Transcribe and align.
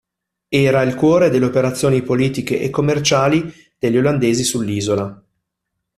Era 0.49 0.81
il 0.81 0.95
cuore 0.95 1.29
delle 1.29 1.45
operazioni 1.45 2.01
politiche 2.01 2.59
e 2.59 2.71
commerciali 2.71 3.53
degli 3.77 3.99
olandesi 3.99 4.43
sull'isola. 4.43 5.23